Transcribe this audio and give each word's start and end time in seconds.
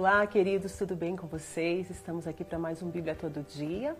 Olá, 0.00 0.26
queridos, 0.26 0.78
tudo 0.78 0.96
bem 0.96 1.14
com 1.14 1.26
vocês? 1.26 1.90
Estamos 1.90 2.26
aqui 2.26 2.42
para 2.42 2.58
mais 2.58 2.82
um 2.82 2.88
Bíblia 2.88 3.14
Todo 3.14 3.42
Dia. 3.42 3.94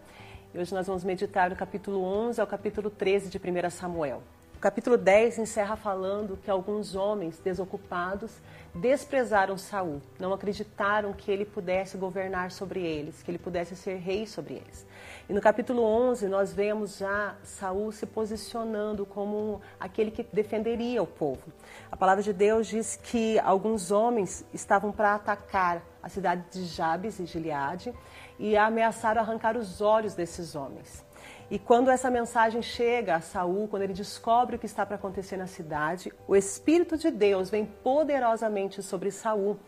E 0.55 0.59
hoje 0.59 0.73
nós 0.73 0.87
vamos 0.87 1.05
meditar 1.05 1.51
do 1.51 1.57
capítulo 1.57 2.03
11 2.03 2.41
ao 2.41 2.47
capítulo 2.47 2.89
13 2.89 3.29
de 3.29 3.37
1 3.37 3.69
Samuel. 3.69 4.23
O 4.61 4.63
capítulo 4.63 4.99
10 4.99 5.39
encerra 5.39 5.75
falando 5.75 6.37
que 6.37 6.51
alguns 6.51 6.95
homens 6.95 7.39
desocupados 7.39 8.31
desprezaram 8.75 9.57
Saul, 9.57 10.03
não 10.19 10.35
acreditaram 10.35 11.15
que 11.15 11.31
ele 11.31 11.47
pudesse 11.47 11.97
governar 11.97 12.51
sobre 12.51 12.83
eles, 12.83 13.23
que 13.23 13.31
ele 13.31 13.39
pudesse 13.39 13.75
ser 13.75 13.97
rei 13.97 14.27
sobre 14.27 14.57
eles. 14.57 14.87
E 15.31 15.33
no 15.33 15.41
capítulo 15.41 15.83
11 15.83 16.29
nós 16.29 16.53
vemos 16.53 16.99
já 16.99 17.37
Saul 17.43 17.91
se 17.91 18.05
posicionando 18.05 19.07
como 19.07 19.63
aquele 19.81 20.11
que 20.11 20.27
defenderia 20.31 21.03
o 21.03 21.07
povo. 21.07 21.51
A 21.91 21.97
palavra 21.97 22.23
de 22.23 22.35
Deus 22.35 22.67
diz 22.67 23.01
que 23.03 23.39
alguns 23.39 23.91
homens 23.91 24.45
estavam 24.53 24.93
para 24.93 25.15
atacar 25.15 25.81
a 26.03 26.11
cidade 26.11 26.45
de 26.51 26.67
Jabes 26.67 27.19
e 27.19 27.25
Gileade 27.25 27.95
e 28.39 28.59
ameaçaram 28.59 29.23
arrancar 29.23 29.57
os 29.57 29.81
olhos 29.81 30.13
desses 30.15 30.55
homens. 30.55 31.03
E 31.51 31.59
quando 31.59 31.91
essa 31.91 32.09
mensagem 32.09 32.63
chega 32.63 33.17
a 33.17 33.21
Saul, 33.21 33.67
quando 33.67 33.83
ele 33.83 33.93
descobre 33.93 34.55
o 34.55 34.59
que 34.59 34.67
está 34.67 34.87
para 34.87 34.95
acontecer 34.95 35.37
na 35.37 35.49
cidade, 35.49 36.13
o 36.29 36.37
espírito 36.37 36.97
de 36.97 37.11
Deus 37.11 37.51
vem 37.51 37.67
poderosamente 37.67 38.81
sobre 38.85 39.11
Saul. 39.11 39.59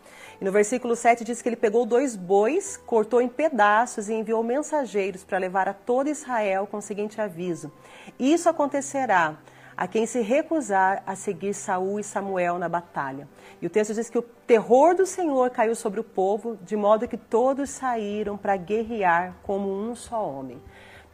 E 0.41 0.45
no 0.45 0.53
versículo 0.53 0.95
7 0.95 1.25
diz 1.25 1.43
que 1.43 1.49
ele 1.49 1.57
pegou 1.57 1.85
dois 1.85 2.15
bois, 2.15 2.77
cortou 2.77 3.21
em 3.21 3.29
pedaços 3.29 4.09
e 4.09 4.15
enviou 4.15 4.45
mensageiros 4.45 5.25
para 5.25 5.39
levar 5.39 5.69
a 5.69 5.75
todo 5.75 6.09
Israel 6.09 6.69
com 6.69 6.77
o 6.77 6.83
seguinte 6.83 7.21
aviso: 7.21 7.73
Isso 8.17 8.49
acontecerá 8.49 9.39
a 9.77 9.89
quem 9.89 10.07
se 10.07 10.21
recusar 10.21 11.03
a 11.05 11.17
seguir 11.17 11.53
Saul 11.53 11.99
e 11.99 12.05
Samuel 12.05 12.61
na 12.61 12.69
batalha. 12.69 13.27
E 13.61 13.67
o 13.67 13.71
texto 13.71 13.93
diz 13.93 14.09
que 14.09 14.19
o 14.19 14.23
terror 14.23 14.95
do 14.95 15.05
Senhor 15.05 15.51
caiu 15.51 15.75
sobre 15.75 15.99
o 15.99 16.05
povo, 16.05 16.57
de 16.63 16.77
modo 16.77 17.09
que 17.09 17.17
todos 17.17 17.71
saíram 17.71 18.37
para 18.37 18.57
guerrear 18.57 19.35
como 19.43 19.69
um 19.69 19.97
só 19.97 20.25
homem 20.25 20.63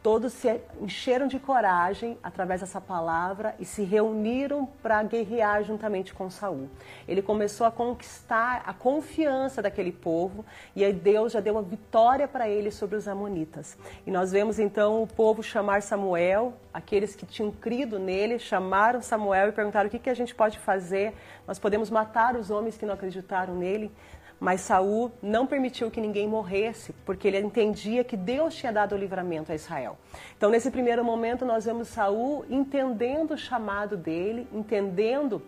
todos 0.01 0.33
se 0.33 0.61
encheram 0.79 1.27
de 1.27 1.39
coragem 1.39 2.17
através 2.23 2.61
dessa 2.61 2.79
palavra 2.79 3.53
e 3.59 3.65
se 3.65 3.83
reuniram 3.83 4.65
para 4.81 5.03
guerrear 5.03 5.63
juntamente 5.63 6.13
com 6.13 6.29
Saul. 6.29 6.69
Ele 7.07 7.21
começou 7.21 7.67
a 7.67 7.71
conquistar 7.71 8.63
a 8.65 8.73
confiança 8.73 9.61
daquele 9.61 9.91
povo 9.91 10.45
e 10.75 10.83
aí 10.83 10.93
Deus 10.93 11.33
já 11.33 11.39
deu 11.39 11.53
uma 11.55 11.61
vitória 11.61 12.27
para 12.27 12.47
ele 12.47 12.71
sobre 12.71 12.95
os 12.95 13.07
amonitas. 13.07 13.77
E 14.07 14.11
nós 14.11 14.31
vemos 14.31 14.57
então 14.59 15.03
o 15.03 15.07
povo 15.07 15.43
chamar 15.43 15.81
Samuel, 15.81 16.53
aqueles 16.73 17.15
que 17.15 17.25
tinham 17.25 17.51
crido 17.51 17.99
nele, 17.99 18.39
chamaram 18.39 19.01
Samuel 19.01 19.49
e 19.49 19.51
perguntaram 19.51 19.87
o 19.87 19.91
que, 19.91 19.99
que 19.99 20.09
a 20.09 20.13
gente 20.13 20.33
pode 20.33 20.57
fazer. 20.59 21.13
Nós 21.45 21.59
podemos 21.59 21.89
matar 21.89 22.35
os 22.35 22.49
homens 22.49 22.77
que 22.77 22.85
não 22.85 22.93
acreditaram 22.93 23.55
nele. 23.55 23.91
Mas 24.39 24.61
Saul 24.61 25.11
não 25.21 25.45
permitiu 25.45 25.91
que 25.91 25.99
ninguém 25.99 26.25
morresse, 26.27 26.93
porque 27.05 27.27
ele 27.27 27.39
entendia 27.39 28.05
que 28.05 28.15
Deus 28.15 28.55
tinha 28.55 28.71
dado 28.71 28.95
o 28.95 28.97
livramento 28.97 29.51
a 29.51 29.55
Israel. 29.55 29.88
Então, 30.37 30.49
nesse 30.49 30.69
primeiro 30.71 31.03
momento, 31.03 31.45
nós 31.45 31.65
vemos 31.65 31.87
Saul 31.87 32.45
entendendo 32.49 33.31
o 33.31 33.37
chamado 33.37 33.95
dele, 33.95 34.47
entendendo 34.51 35.41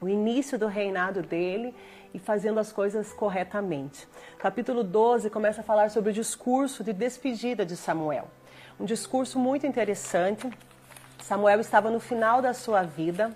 o 0.00 0.08
início 0.08 0.58
do 0.58 0.66
reinado 0.66 1.22
dele 1.22 1.74
e 2.12 2.18
fazendo 2.18 2.60
as 2.60 2.72
coisas 2.72 3.12
corretamente. 3.12 4.06
Capítulo 4.38 4.84
12 4.84 5.30
começa 5.30 5.62
a 5.62 5.64
falar 5.64 5.90
sobre 5.90 6.10
o 6.10 6.12
discurso 6.12 6.84
de 6.84 6.92
despedida 6.92 7.64
de 7.64 7.76
Samuel. 7.76 8.28
Um 8.78 8.84
discurso 8.84 9.38
muito 9.38 9.66
interessante. 9.66 10.48
Samuel 11.22 11.60
estava 11.60 11.90
no 11.90 11.98
final 11.98 12.42
da 12.42 12.52
sua 12.52 12.82
vida, 12.82 13.34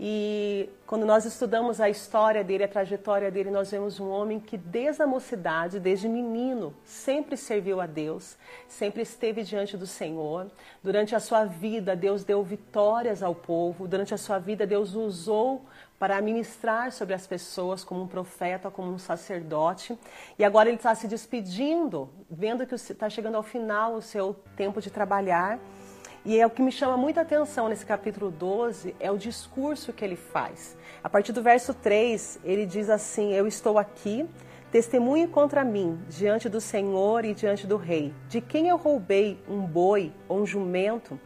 e 0.00 0.70
quando 0.86 1.04
nós 1.04 1.24
estudamos 1.24 1.80
a 1.80 1.90
história 1.90 2.44
dele, 2.44 2.62
a 2.62 2.68
trajetória 2.68 3.32
dele, 3.32 3.50
nós 3.50 3.70
vemos 3.70 3.98
um 3.98 4.08
homem 4.08 4.38
que 4.38 4.56
desde 4.56 5.02
a 5.02 5.06
mocidade, 5.06 5.80
desde 5.80 6.08
menino, 6.08 6.72
sempre 6.84 7.36
serviu 7.36 7.80
a 7.80 7.86
Deus, 7.86 8.36
sempre 8.68 9.02
esteve 9.02 9.42
diante 9.42 9.76
do 9.76 9.86
Senhor. 9.86 10.46
Durante 10.84 11.16
a 11.16 11.20
sua 11.20 11.44
vida, 11.44 11.96
Deus 11.96 12.22
deu 12.22 12.44
vitórias 12.44 13.24
ao 13.24 13.34
povo. 13.34 13.88
Durante 13.88 14.14
a 14.14 14.18
sua 14.18 14.38
vida, 14.38 14.64
Deus 14.64 14.94
usou 14.94 15.64
para 15.98 16.22
ministrar 16.22 16.92
sobre 16.92 17.12
as 17.12 17.26
pessoas 17.26 17.82
como 17.82 18.02
um 18.02 18.06
profeta, 18.06 18.70
como 18.70 18.92
um 18.92 18.98
sacerdote. 18.98 19.98
E 20.38 20.44
agora 20.44 20.68
ele 20.68 20.76
está 20.76 20.94
se 20.94 21.08
despedindo, 21.08 22.08
vendo 22.30 22.64
que 22.64 22.74
está 22.76 23.10
chegando 23.10 23.34
ao 23.34 23.42
final 23.42 23.94
o 23.94 24.02
seu 24.02 24.32
tempo 24.56 24.80
de 24.80 24.90
trabalhar. 24.90 25.58
E 26.28 26.38
é 26.38 26.46
o 26.46 26.50
que 26.50 26.60
me 26.60 26.70
chama 26.70 26.94
muita 26.94 27.22
atenção 27.22 27.70
nesse 27.70 27.86
capítulo 27.86 28.30
12 28.30 28.94
é 29.00 29.10
o 29.10 29.16
discurso 29.16 29.94
que 29.94 30.04
ele 30.04 30.14
faz. 30.14 30.76
A 31.02 31.08
partir 31.08 31.32
do 31.32 31.42
verso 31.42 31.72
3, 31.72 32.40
ele 32.44 32.66
diz 32.66 32.90
assim: 32.90 33.32
Eu 33.32 33.46
estou 33.46 33.78
aqui, 33.78 34.28
testemunhe 34.70 35.26
contra 35.26 35.64
mim, 35.64 35.98
diante 36.06 36.46
do 36.46 36.60
Senhor 36.60 37.24
e 37.24 37.32
diante 37.32 37.66
do 37.66 37.78
rei. 37.78 38.12
De 38.28 38.42
quem 38.42 38.68
eu 38.68 38.76
roubei 38.76 39.42
um 39.48 39.62
boi 39.62 40.12
ou 40.28 40.40
um 40.40 40.46
jumento? 40.46 41.18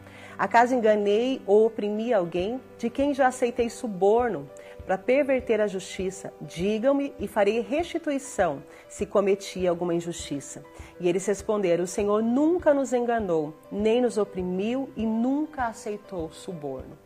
Acaso 0.43 0.75
enganei 0.75 1.41
ou 1.47 1.67
oprimi 1.67 2.13
alguém? 2.13 2.59
De 2.77 2.89
quem 2.89 3.13
já 3.13 3.27
aceitei 3.27 3.69
suborno? 3.69 4.49
para 4.85 4.97
perverter 4.97 5.61
a 5.61 5.67
justiça, 5.67 6.33
digam-me 6.41 7.13
e 7.17 7.25
farei 7.25 7.61
restituição 7.61 8.61
se 8.89 9.05
cometi 9.05 9.65
alguma 9.65 9.93
injustiça. 9.93 10.61
E 10.99 11.07
eles 11.07 11.25
responderam: 11.25 11.85
O 11.85 11.87
Senhor 11.87 12.21
nunca 12.21 12.73
nos 12.73 12.91
enganou, 12.91 13.53
nem 13.71 14.01
nos 14.01 14.17
oprimiu 14.17 14.89
e 14.97 15.05
nunca 15.05 15.67
aceitou 15.67 16.29
suborno. 16.33 16.97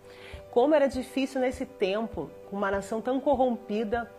Como 0.49 0.73
era 0.73 0.87
difícil 0.87 1.39
nesse 1.39 1.67
tempo, 1.67 2.31
uma 2.51 2.71
nação 2.71 2.99
tão 2.99 3.19
corrompida, 3.19 4.11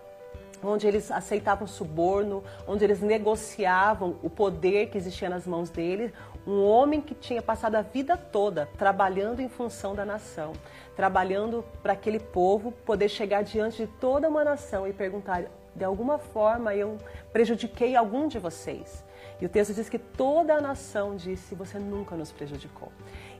onde 0.62 0.86
eles 0.86 1.10
aceitavam 1.10 1.66
suborno, 1.66 2.42
onde 2.66 2.84
eles 2.84 3.00
negociavam 3.00 4.16
o 4.22 4.30
poder 4.30 4.88
que 4.90 4.98
existia 4.98 5.28
nas 5.28 5.46
mãos 5.46 5.70
deles, 5.70 6.12
um 6.46 6.64
homem 6.64 7.00
que 7.00 7.14
tinha 7.14 7.42
passado 7.42 7.74
a 7.74 7.82
vida 7.82 8.16
toda 8.16 8.66
trabalhando 8.78 9.40
em 9.40 9.48
função 9.48 9.94
da 9.94 10.04
nação, 10.04 10.52
trabalhando 10.96 11.64
para 11.82 11.92
aquele 11.92 12.18
povo 12.18 12.72
poder 12.72 13.08
chegar 13.08 13.42
diante 13.42 13.84
de 13.84 13.86
toda 13.86 14.28
uma 14.28 14.42
nação 14.42 14.86
e 14.86 14.92
perguntar: 14.92 15.44
de 15.78 15.84
alguma 15.84 16.18
forma 16.18 16.74
eu 16.74 16.98
prejudiquei 17.32 17.96
algum 17.96 18.28
de 18.28 18.38
vocês? 18.38 19.02
E 19.40 19.46
o 19.46 19.48
texto 19.48 19.72
diz 19.72 19.88
que 19.88 19.98
toda 19.98 20.54
a 20.54 20.60
nação 20.60 21.14
disse: 21.14 21.54
Você 21.54 21.78
nunca 21.78 22.16
nos 22.16 22.32
prejudicou. 22.32 22.90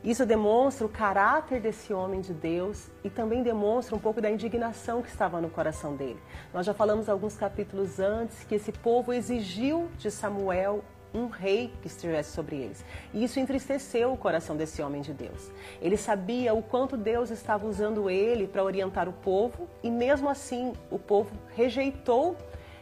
Isso 0.03 0.25
demonstra 0.25 0.87
o 0.87 0.88
caráter 0.88 1.60
desse 1.60 1.93
homem 1.93 2.21
de 2.21 2.32
Deus 2.32 2.88
e 3.03 3.10
também 3.10 3.43
demonstra 3.43 3.97
um 3.97 3.98
pouco 3.98 4.21
da 4.21 4.31
indignação 4.31 5.03
que 5.03 5.09
estava 5.09 5.41
no 5.41 5.50
coração 5.50 5.97
dele. 5.97 6.21
Nós 6.54 6.65
já 6.65 6.72
falamos 6.72 7.09
alguns 7.09 7.37
capítulos 7.37 7.98
antes 7.98 8.44
que 8.44 8.54
esse 8.54 8.71
povo 8.71 9.12
exigiu 9.12 9.88
de 9.98 10.10
Samuel 10.10 10.84
um 11.12 11.26
rei 11.26 11.72
que 11.80 11.88
estivesse 11.88 12.32
sobre 12.32 12.56
eles. 12.56 12.84
E 13.12 13.24
isso 13.24 13.41
entristeceu 13.41 14.12
o 14.12 14.16
coração 14.16 14.56
desse 14.56 14.82
homem 14.82 15.00
de 15.00 15.12
Deus. 15.12 15.50
Ele 15.80 15.96
sabia 15.96 16.54
o 16.54 16.62
quanto 16.62 16.96
Deus 16.96 17.30
estava 17.30 17.66
usando 17.66 18.10
ele 18.10 18.46
para 18.46 18.64
orientar 18.64 19.08
o 19.08 19.12
povo 19.12 19.68
e 19.82 19.91
mesmo 19.91 20.28
assim 20.28 20.72
o 20.91 20.98
povo 20.98 21.30
rejeitou 21.54 22.36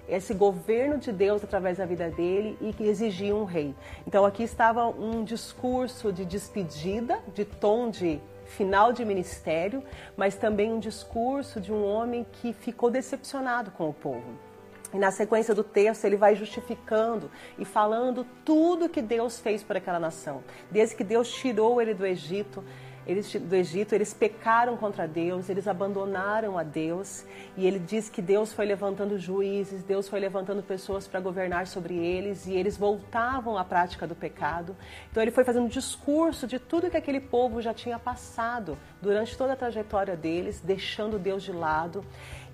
esse 0.08 0.32
governo 0.32 0.98
de 0.98 1.10
Deus 1.10 1.42
através 1.42 1.78
da 1.78 1.86
vida 1.86 2.08
dele 2.10 2.56
e 2.60 2.72
que 2.72 2.84
exigia 2.84 3.34
um 3.34 3.44
rei. 3.44 3.74
Então 4.06 4.24
aqui 4.24 4.42
estava 4.42 4.86
um 4.86 5.24
discurso 5.24 6.12
de 6.12 6.24
despedida, 6.24 7.18
de 7.34 7.44
tom 7.44 7.90
de 7.90 8.20
final 8.46 8.92
de 8.92 9.04
ministério, 9.04 9.82
mas 10.16 10.36
também 10.36 10.72
um 10.72 10.78
discurso 10.78 11.60
de 11.60 11.72
um 11.72 11.84
homem 11.84 12.24
que 12.40 12.52
ficou 12.52 12.90
decepcionado 12.90 13.72
com 13.72 13.88
o 13.88 13.92
povo. 13.92 14.45
E 14.92 14.98
na 14.98 15.10
sequência 15.10 15.54
do 15.54 15.64
texto 15.64 16.04
ele 16.04 16.16
vai 16.16 16.34
justificando 16.34 17.30
e 17.58 17.64
falando 17.64 18.26
tudo 18.44 18.88
que 18.88 19.02
Deus 19.02 19.38
fez 19.38 19.62
por 19.62 19.76
aquela 19.76 19.98
nação. 19.98 20.42
Desde 20.70 20.94
que 20.94 21.04
Deus 21.04 21.30
tirou 21.32 21.80
ele 21.80 21.94
do 21.94 22.06
Egito, 22.06 22.64
eles, 23.06 23.32
do 23.34 23.54
Egito, 23.54 23.94
eles 23.94 24.12
pecaram 24.12 24.76
contra 24.76 25.06
Deus, 25.06 25.48
eles 25.48 25.68
abandonaram 25.68 26.58
a 26.58 26.64
Deus, 26.64 27.24
e 27.56 27.66
ele 27.66 27.78
diz 27.78 28.08
que 28.08 28.20
Deus 28.20 28.52
foi 28.52 28.66
levantando 28.66 29.16
juízes, 29.16 29.84
Deus 29.84 30.08
foi 30.08 30.18
levantando 30.18 30.62
pessoas 30.62 31.06
para 31.06 31.20
governar 31.20 31.68
sobre 31.68 31.94
eles, 31.94 32.46
e 32.46 32.54
eles 32.54 32.76
voltavam 32.76 33.56
à 33.56 33.64
prática 33.64 34.06
do 34.06 34.14
pecado. 34.14 34.76
Então 35.10 35.22
ele 35.22 35.30
foi 35.30 35.44
fazendo 35.44 35.68
discurso 35.68 36.46
de 36.46 36.58
tudo 36.58 36.90
que 36.90 36.96
aquele 36.96 37.20
povo 37.20 37.62
já 37.62 37.72
tinha 37.72 37.98
passado 37.98 38.76
durante 39.00 39.38
toda 39.38 39.52
a 39.52 39.56
trajetória 39.56 40.16
deles, 40.16 40.60
deixando 40.60 41.18
Deus 41.18 41.44
de 41.44 41.52
lado. 41.52 42.04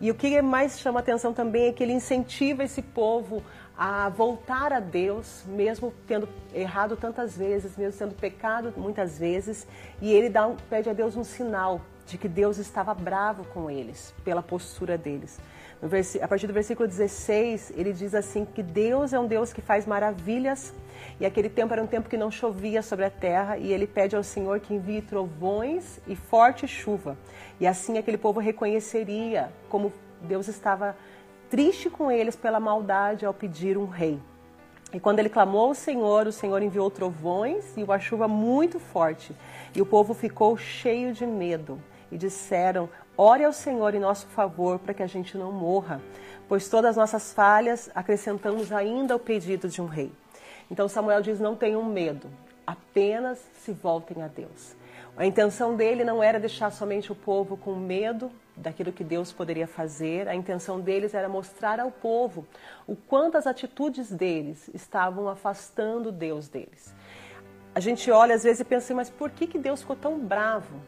E 0.02 0.10
o 0.10 0.14
que 0.14 0.42
mais 0.42 0.80
chama 0.80 1.00
atenção 1.00 1.32
também 1.32 1.68
é 1.68 1.72
que 1.72 1.82
ele 1.82 1.92
incentiva 1.92 2.64
esse 2.64 2.82
povo 2.82 3.42
a 3.84 4.08
voltar 4.08 4.72
a 4.72 4.78
Deus, 4.78 5.42
mesmo 5.44 5.92
tendo 6.06 6.28
errado 6.54 6.96
tantas 6.96 7.36
vezes, 7.36 7.76
mesmo 7.76 7.98
sendo 7.98 8.14
pecado 8.14 8.72
muitas 8.76 9.18
vezes, 9.18 9.66
e 10.00 10.12
ele 10.12 10.28
dá 10.28 10.48
pede 10.70 10.88
a 10.88 10.92
Deus 10.92 11.16
um 11.16 11.24
sinal 11.24 11.80
de 12.06 12.16
que 12.16 12.28
Deus 12.28 12.58
estava 12.58 12.94
bravo 12.94 13.44
com 13.46 13.68
eles, 13.68 14.14
pela 14.24 14.40
postura 14.40 14.96
deles. 14.96 15.40
a 16.22 16.28
partir 16.28 16.46
do 16.46 16.52
versículo 16.52 16.88
16, 16.88 17.72
ele 17.76 17.92
diz 17.92 18.14
assim 18.14 18.44
que 18.44 18.62
Deus 18.62 19.12
é 19.12 19.18
um 19.18 19.26
Deus 19.26 19.52
que 19.52 19.60
faz 19.60 19.84
maravilhas, 19.84 20.72
e 21.18 21.26
aquele 21.26 21.48
tempo 21.48 21.72
era 21.72 21.82
um 21.82 21.88
tempo 21.88 22.08
que 22.08 22.16
não 22.16 22.30
chovia 22.30 22.82
sobre 22.82 23.04
a 23.04 23.10
terra, 23.10 23.58
e 23.58 23.72
ele 23.72 23.88
pede 23.88 24.14
ao 24.14 24.22
Senhor 24.22 24.60
que 24.60 24.72
envie 24.72 25.02
trovões 25.02 25.98
e 26.06 26.14
forte 26.14 26.68
chuva. 26.68 27.18
E 27.58 27.66
assim 27.66 27.98
aquele 27.98 28.16
povo 28.16 28.38
reconheceria 28.38 29.52
como 29.68 29.92
Deus 30.22 30.46
estava 30.46 30.94
triste 31.52 31.90
com 31.90 32.10
eles 32.10 32.34
pela 32.34 32.58
maldade 32.58 33.26
ao 33.26 33.34
pedir 33.34 33.76
um 33.76 33.84
rei. 33.84 34.18
E 34.90 34.98
quando 34.98 35.18
ele 35.18 35.28
clamou 35.28 35.66
ao 35.66 35.74
Senhor, 35.74 36.26
o 36.26 36.32
Senhor 36.32 36.62
enviou 36.62 36.90
trovões 36.90 37.76
e 37.76 37.82
uma 37.82 38.00
chuva 38.00 38.26
muito 38.26 38.80
forte. 38.80 39.36
E 39.74 39.82
o 39.82 39.84
povo 39.84 40.14
ficou 40.14 40.56
cheio 40.56 41.12
de 41.12 41.26
medo. 41.26 41.78
E 42.10 42.16
disseram: 42.16 42.88
Ore 43.18 43.44
ao 43.44 43.52
Senhor 43.52 43.94
em 43.94 43.98
nosso 43.98 44.26
favor 44.28 44.78
para 44.78 44.94
que 44.94 45.02
a 45.02 45.06
gente 45.06 45.36
não 45.36 45.52
morra, 45.52 46.00
pois 46.48 46.70
todas 46.70 46.92
as 46.92 46.96
nossas 46.96 47.34
falhas 47.34 47.90
acrescentamos 47.94 48.72
ainda 48.72 49.14
o 49.14 49.18
pedido 49.18 49.68
de 49.68 49.82
um 49.82 49.86
rei. 49.86 50.10
Então 50.70 50.88
Samuel 50.88 51.20
diz: 51.20 51.38
Não 51.38 51.54
tenham 51.54 51.84
medo, 51.84 52.30
apenas 52.66 53.38
se 53.62 53.72
voltem 53.72 54.22
a 54.22 54.26
Deus. 54.26 54.74
A 55.18 55.26
intenção 55.26 55.76
dele 55.76 56.02
não 56.02 56.22
era 56.22 56.40
deixar 56.40 56.72
somente 56.72 57.12
o 57.12 57.14
povo 57.14 57.58
com 57.58 57.74
medo 57.74 58.32
daquilo 58.56 58.92
que 58.92 59.02
Deus 59.02 59.32
poderia 59.32 59.66
fazer, 59.66 60.28
a 60.28 60.34
intenção 60.34 60.80
deles 60.80 61.14
era 61.14 61.28
mostrar 61.28 61.80
ao 61.80 61.90
povo 61.90 62.46
o 62.86 62.94
quanto 62.94 63.36
as 63.36 63.46
atitudes 63.46 64.10
deles 64.10 64.70
estavam 64.74 65.28
afastando 65.28 66.12
Deus 66.12 66.48
deles. 66.48 66.94
A 67.74 67.80
gente 67.80 68.10
olha 68.10 68.34
às 68.34 68.42
vezes 68.42 68.60
e 68.60 68.64
pensa, 68.64 68.94
mas 68.94 69.08
por 69.08 69.30
que, 69.30 69.46
que 69.46 69.58
Deus 69.58 69.80
ficou 69.80 69.96
tão 69.96 70.18
bravo? 70.18 70.80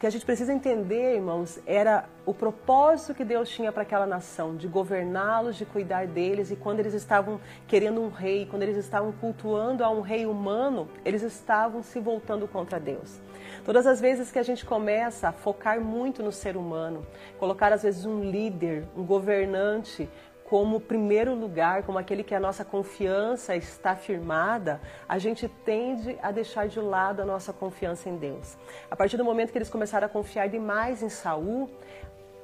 Que 0.00 0.06
a 0.06 0.10
gente 0.10 0.24
precisa 0.24 0.50
entender, 0.50 1.16
irmãos, 1.16 1.60
era 1.66 2.08
o 2.24 2.32
propósito 2.32 3.12
que 3.12 3.22
Deus 3.22 3.50
tinha 3.50 3.70
para 3.70 3.82
aquela 3.82 4.06
nação, 4.06 4.56
de 4.56 4.66
governá-los, 4.66 5.56
de 5.56 5.66
cuidar 5.66 6.06
deles. 6.06 6.50
E 6.50 6.56
quando 6.56 6.80
eles 6.80 6.94
estavam 6.94 7.38
querendo 7.68 8.00
um 8.00 8.08
rei, 8.08 8.46
quando 8.46 8.62
eles 8.62 8.78
estavam 8.78 9.12
cultuando 9.12 9.84
a 9.84 9.90
um 9.90 10.00
rei 10.00 10.24
humano, 10.24 10.88
eles 11.04 11.20
estavam 11.20 11.82
se 11.82 12.00
voltando 12.00 12.48
contra 12.48 12.80
Deus. 12.80 13.20
Todas 13.62 13.86
as 13.86 14.00
vezes 14.00 14.32
que 14.32 14.38
a 14.38 14.42
gente 14.42 14.64
começa 14.64 15.28
a 15.28 15.32
focar 15.32 15.78
muito 15.82 16.22
no 16.22 16.32
ser 16.32 16.56
humano, 16.56 17.06
colocar 17.38 17.70
às 17.70 17.82
vezes 17.82 18.06
um 18.06 18.24
líder, 18.24 18.88
um 18.96 19.04
governante 19.04 20.08
como 20.50 20.80
primeiro 20.80 21.32
lugar, 21.32 21.84
como 21.84 21.96
aquele 21.96 22.24
que 22.24 22.34
a 22.34 22.40
nossa 22.40 22.64
confiança 22.64 23.54
está 23.54 23.94
firmada, 23.94 24.80
a 25.08 25.16
gente 25.16 25.46
tende 25.64 26.18
a 26.20 26.32
deixar 26.32 26.66
de 26.66 26.80
lado 26.80 27.22
a 27.22 27.24
nossa 27.24 27.52
confiança 27.52 28.08
em 28.08 28.16
Deus. 28.16 28.58
A 28.90 28.96
partir 28.96 29.16
do 29.16 29.24
momento 29.24 29.52
que 29.52 29.58
eles 29.58 29.70
começaram 29.70 30.06
a 30.06 30.10
confiar 30.10 30.48
demais 30.48 31.04
em 31.04 31.08
Saul, 31.08 31.70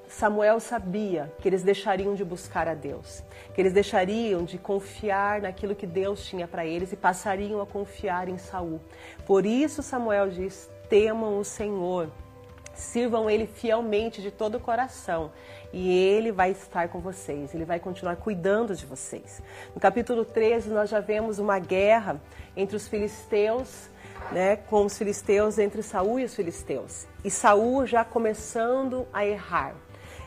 Samuel 0.06 0.60
sabia 0.60 1.32
que 1.40 1.48
eles 1.48 1.64
deixariam 1.64 2.14
de 2.14 2.24
buscar 2.24 2.68
a 2.68 2.74
Deus, 2.74 3.24
que 3.52 3.60
eles 3.60 3.72
deixariam 3.72 4.44
de 4.44 4.56
confiar 4.56 5.42
naquilo 5.42 5.74
que 5.74 5.84
Deus 5.84 6.24
tinha 6.24 6.46
para 6.46 6.64
eles 6.64 6.92
e 6.92 6.96
passariam 6.96 7.60
a 7.60 7.66
confiar 7.66 8.28
em 8.28 8.38
Saul. 8.38 8.80
Por 9.26 9.44
isso 9.44 9.82
Samuel 9.82 10.28
diz: 10.28 10.70
temam 10.88 11.40
o 11.40 11.44
Senhor, 11.44 12.08
sirvam 12.76 13.28
Ele 13.28 13.46
fielmente 13.46 14.22
de 14.22 14.30
todo 14.30 14.56
o 14.56 14.60
coração 14.60 15.32
e 15.72 15.90
Ele 15.90 16.30
vai 16.30 16.50
estar 16.50 16.88
com 16.88 17.00
vocês, 17.00 17.54
Ele 17.54 17.64
vai 17.64 17.80
continuar 17.80 18.16
cuidando 18.16 18.74
de 18.74 18.86
vocês. 18.86 19.42
No 19.74 19.80
capítulo 19.80 20.24
13, 20.24 20.70
nós 20.70 20.90
já 20.90 21.00
vemos 21.00 21.38
uma 21.38 21.58
guerra 21.58 22.20
entre 22.56 22.76
os 22.76 22.86
filisteus, 22.86 23.88
né, 24.32 24.56
com 24.56 24.84
os 24.84 24.96
filisteus, 24.96 25.58
entre 25.58 25.82
Saul 25.82 26.20
e 26.20 26.24
os 26.24 26.34
filisteus. 26.34 27.06
E 27.24 27.30
Saul 27.30 27.86
já 27.86 28.04
começando 28.04 29.06
a 29.12 29.26
errar. 29.26 29.74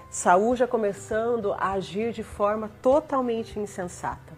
Saul 0.09 0.55
já 0.55 0.67
começando 0.67 1.53
a 1.53 1.73
agir 1.73 2.11
de 2.11 2.23
forma 2.23 2.69
totalmente 2.81 3.59
insensata. 3.59 4.28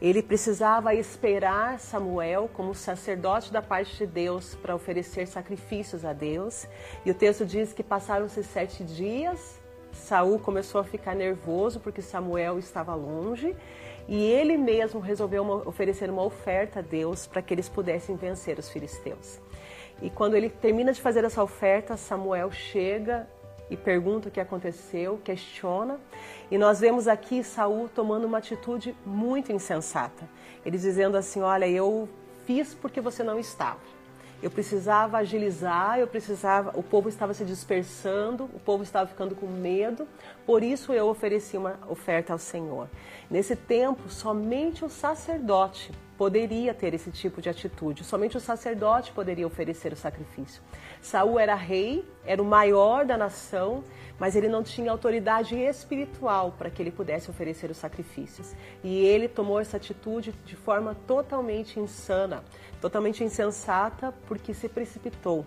Ele 0.00 0.22
precisava 0.22 0.94
esperar 0.94 1.78
Samuel 1.78 2.48
como 2.54 2.74
sacerdote 2.74 3.52
da 3.52 3.60
parte 3.60 3.98
de 3.98 4.06
Deus 4.06 4.54
para 4.54 4.74
oferecer 4.74 5.26
sacrifícios 5.26 6.06
a 6.06 6.14
Deus. 6.14 6.66
E 7.04 7.10
o 7.10 7.14
texto 7.14 7.44
diz 7.44 7.74
que 7.74 7.82
passaram-se 7.82 8.42
sete 8.42 8.82
dias. 8.82 9.60
Saul 9.92 10.38
começou 10.38 10.80
a 10.80 10.84
ficar 10.84 11.14
nervoso 11.14 11.80
porque 11.80 12.00
Samuel 12.00 12.58
estava 12.58 12.94
longe 12.94 13.54
e 14.08 14.24
ele 14.24 14.56
mesmo 14.56 15.00
resolveu 15.00 15.42
uma, 15.42 15.68
oferecer 15.68 16.08
uma 16.08 16.22
oferta 16.22 16.78
a 16.78 16.82
Deus 16.82 17.26
para 17.26 17.42
que 17.42 17.52
eles 17.52 17.68
pudessem 17.68 18.16
vencer 18.16 18.58
os 18.58 18.70
filisteus. 18.70 19.38
E 20.00 20.08
quando 20.08 20.34
ele 20.34 20.48
termina 20.48 20.92
de 20.92 21.00
fazer 21.00 21.24
essa 21.24 21.42
oferta, 21.42 21.96
Samuel 21.96 22.50
chega 22.50 23.28
e 23.70 23.76
pergunta 23.76 24.28
o 24.28 24.30
que 24.30 24.40
aconteceu, 24.40 25.20
questiona. 25.22 25.98
E 26.50 26.58
nós 26.58 26.80
vemos 26.80 27.06
aqui 27.06 27.42
Saul 27.44 27.88
tomando 27.88 28.26
uma 28.26 28.38
atitude 28.38 28.94
muito 29.06 29.52
insensata. 29.52 30.28
Ele 30.66 30.76
dizendo 30.76 31.16
assim: 31.16 31.40
"Olha, 31.40 31.68
eu 31.68 32.08
fiz 32.44 32.74
porque 32.74 33.00
você 33.00 33.22
não 33.22 33.38
estava. 33.38 33.78
Eu 34.42 34.50
precisava 34.50 35.18
agilizar, 35.18 35.98
eu 35.98 36.06
precisava, 36.06 36.72
o 36.74 36.82
povo 36.82 37.10
estava 37.10 37.34
se 37.34 37.44
dispersando, 37.44 38.44
o 38.54 38.58
povo 38.58 38.82
estava 38.82 39.06
ficando 39.06 39.34
com 39.34 39.46
medo, 39.46 40.08
por 40.46 40.62
isso 40.62 40.94
eu 40.94 41.08
ofereci 41.08 41.58
uma 41.58 41.78
oferta 41.86 42.32
ao 42.32 42.38
Senhor. 42.38 42.88
Nesse 43.30 43.54
tempo, 43.54 44.08
somente 44.08 44.82
o 44.82 44.88
sacerdote 44.88 45.92
poderia 46.20 46.74
ter 46.74 46.92
esse 46.92 47.10
tipo 47.10 47.40
de 47.40 47.48
atitude. 47.48 48.04
Somente 48.04 48.36
o 48.36 48.40
sacerdote 48.40 49.10
poderia 49.10 49.46
oferecer 49.46 49.90
o 49.90 49.96
sacrifício. 49.96 50.60
Saul 51.00 51.38
era 51.38 51.54
rei, 51.54 52.04
era 52.26 52.42
o 52.42 52.44
maior 52.44 53.06
da 53.06 53.16
nação, 53.16 53.82
mas 54.18 54.36
ele 54.36 54.46
não 54.46 54.62
tinha 54.62 54.90
autoridade 54.90 55.56
espiritual 55.56 56.54
para 56.58 56.68
que 56.68 56.82
ele 56.82 56.90
pudesse 56.90 57.30
oferecer 57.30 57.70
os 57.70 57.78
sacrifícios. 57.78 58.54
E 58.84 58.98
ele 58.98 59.28
tomou 59.28 59.58
essa 59.58 59.78
atitude 59.78 60.34
de 60.44 60.56
forma 60.56 60.94
totalmente 61.06 61.80
insana, 61.80 62.44
totalmente 62.82 63.24
insensata, 63.24 64.12
porque 64.28 64.52
se 64.52 64.68
precipitou. 64.68 65.46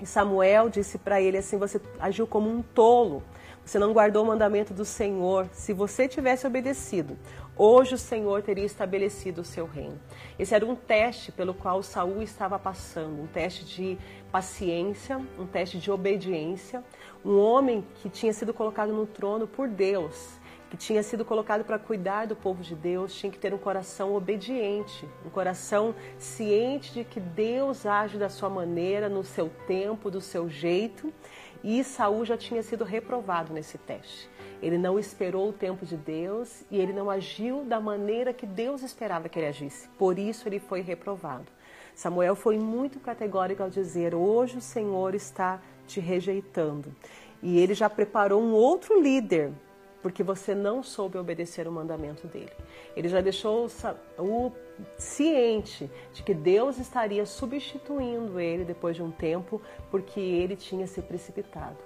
E 0.00 0.06
Samuel 0.06 0.68
disse 0.68 0.98
para 0.98 1.20
ele 1.20 1.38
assim: 1.38 1.56
Você 1.58 1.80
agiu 1.98 2.26
como 2.26 2.50
um 2.50 2.62
tolo. 2.62 3.22
Você 3.64 3.80
não 3.80 3.92
guardou 3.92 4.22
o 4.22 4.26
mandamento 4.26 4.72
do 4.72 4.84
Senhor. 4.84 5.48
Se 5.52 5.72
você 5.72 6.06
tivesse 6.06 6.46
obedecido, 6.46 7.18
hoje 7.56 7.94
o 7.94 7.98
Senhor 7.98 8.40
teria 8.40 8.64
estabelecido 8.64 9.40
o 9.40 9.44
seu 9.44 9.66
reino. 9.66 10.00
Esse 10.38 10.54
era 10.54 10.64
um 10.64 10.76
teste 10.76 11.32
pelo 11.32 11.52
qual 11.52 11.82
Saul 11.82 12.22
estava 12.22 12.60
passando, 12.60 13.22
um 13.22 13.26
teste 13.26 13.64
de 13.64 13.98
paciência, 14.30 15.20
um 15.36 15.46
teste 15.46 15.78
de 15.78 15.90
obediência. 15.90 16.84
Um 17.24 17.40
homem 17.40 17.84
que 17.96 18.08
tinha 18.08 18.32
sido 18.32 18.54
colocado 18.54 18.92
no 18.92 19.04
trono 19.04 19.48
por 19.48 19.66
Deus, 19.66 20.38
que 20.70 20.76
tinha 20.76 21.02
sido 21.02 21.24
colocado 21.24 21.64
para 21.64 21.78
cuidar 21.78 22.26
do 22.26 22.34
povo 22.34 22.62
de 22.62 22.74
Deus, 22.74 23.14
tinha 23.14 23.30
que 23.30 23.38
ter 23.38 23.54
um 23.54 23.58
coração 23.58 24.14
obediente, 24.14 25.08
um 25.24 25.30
coração 25.30 25.94
ciente 26.18 26.92
de 26.92 27.04
que 27.04 27.20
Deus 27.20 27.86
age 27.86 28.18
da 28.18 28.28
sua 28.28 28.50
maneira, 28.50 29.08
no 29.08 29.22
seu 29.22 29.50
tempo, 29.66 30.10
do 30.10 30.20
seu 30.20 30.48
jeito 30.48 31.12
e 31.62 31.82
Saul 31.82 32.24
já 32.24 32.36
tinha 32.36 32.62
sido 32.62 32.84
reprovado 32.84 33.52
nesse 33.52 33.76
teste. 33.76 34.30
Ele 34.62 34.78
não 34.78 35.00
esperou 35.00 35.48
o 35.48 35.52
tempo 35.52 35.84
de 35.84 35.96
Deus 35.96 36.64
e 36.70 36.78
ele 36.78 36.92
não 36.92 37.10
agiu 37.10 37.64
da 37.64 37.80
maneira 37.80 38.32
que 38.32 38.46
Deus 38.46 38.84
esperava 38.84 39.28
que 39.28 39.36
ele 39.36 39.48
agisse. 39.48 39.88
Por 39.98 40.16
isso 40.16 40.48
ele 40.48 40.60
foi 40.60 40.80
reprovado. 40.80 41.46
Samuel 41.92 42.36
foi 42.36 42.56
muito 42.56 43.00
categórico 43.00 43.64
ao 43.64 43.68
dizer: 43.68 44.14
Hoje 44.14 44.58
o 44.58 44.60
Senhor 44.60 45.14
está 45.14 45.60
te 45.88 45.98
rejeitando. 45.98 46.94
E 47.42 47.58
ele 47.58 47.74
já 47.74 47.90
preparou 47.90 48.40
um 48.40 48.52
outro 48.52 49.00
líder 49.00 49.52
porque 50.02 50.22
você 50.22 50.54
não 50.54 50.82
soube 50.82 51.18
obedecer 51.18 51.66
o 51.66 51.72
mandamento 51.72 52.26
dele. 52.26 52.52
Ele 52.96 53.08
já 53.08 53.20
deixou 53.20 53.68
o 54.18 54.52
ciente 54.96 55.90
de 56.12 56.22
que 56.22 56.34
Deus 56.34 56.78
estaria 56.78 57.24
substituindo 57.26 58.38
ele 58.38 58.64
depois 58.64 58.96
de 58.96 59.02
um 59.02 59.10
tempo, 59.10 59.60
porque 59.90 60.20
ele 60.20 60.56
tinha 60.56 60.86
se 60.86 61.02
precipitado. 61.02 61.78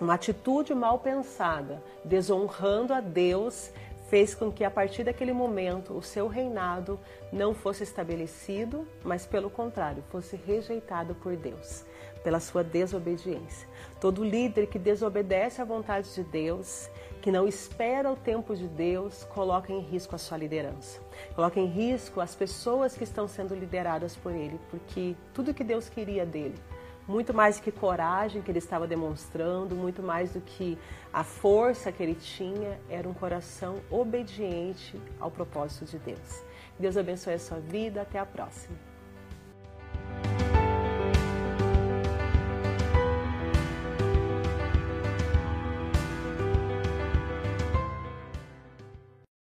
Uma 0.00 0.14
atitude 0.14 0.74
mal 0.74 1.00
pensada, 1.00 1.82
desonrando 2.04 2.94
a 2.94 3.00
Deus, 3.00 3.72
fez 4.08 4.34
com 4.34 4.50
que 4.50 4.64
a 4.64 4.70
partir 4.70 5.04
daquele 5.04 5.32
momento 5.32 5.92
o 5.92 6.02
seu 6.02 6.28
reinado 6.28 6.98
não 7.32 7.54
fosse 7.54 7.82
estabelecido, 7.82 8.86
mas 9.04 9.26
pelo 9.26 9.50
contrário, 9.50 10.02
fosse 10.10 10.36
rejeitado 10.36 11.14
por 11.16 11.36
Deus, 11.36 11.84
pela 12.28 12.40
sua 12.40 12.62
desobediência. 12.62 13.66
Todo 13.98 14.22
líder 14.22 14.66
que 14.66 14.78
desobedece 14.78 15.62
à 15.62 15.64
vontade 15.64 16.12
de 16.14 16.22
Deus, 16.22 16.90
que 17.22 17.32
não 17.32 17.48
espera 17.48 18.12
o 18.12 18.16
tempo 18.16 18.54
de 18.54 18.68
Deus, 18.68 19.24
coloca 19.24 19.72
em 19.72 19.80
risco 19.80 20.14
a 20.14 20.18
sua 20.18 20.36
liderança. 20.36 21.00
Coloca 21.34 21.58
em 21.58 21.64
risco 21.64 22.20
as 22.20 22.34
pessoas 22.34 22.94
que 22.94 23.02
estão 23.02 23.26
sendo 23.26 23.54
lideradas 23.54 24.14
por 24.14 24.32
ele, 24.32 24.60
porque 24.68 25.16
tudo 25.32 25.54
que 25.54 25.64
Deus 25.64 25.88
queria 25.88 26.26
dele, 26.26 26.56
muito 27.06 27.32
mais 27.32 27.58
que 27.58 27.72
coragem 27.72 28.42
que 28.42 28.50
ele 28.50 28.58
estava 28.58 28.86
demonstrando, 28.86 29.74
muito 29.74 30.02
mais 30.02 30.34
do 30.34 30.42
que 30.42 30.76
a 31.10 31.24
força 31.24 31.90
que 31.90 32.02
ele 32.02 32.14
tinha, 32.14 32.78
era 32.90 33.08
um 33.08 33.14
coração 33.14 33.76
obediente 33.90 35.00
ao 35.18 35.30
propósito 35.30 35.86
de 35.86 35.98
Deus. 35.98 36.42
Deus 36.78 36.94
abençoe 36.94 37.32
a 37.32 37.38
sua 37.38 37.58
vida, 37.58 38.02
até 38.02 38.18
a 38.18 38.26
próxima. 38.26 38.87